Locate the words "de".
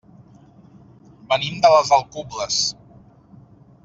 1.67-1.71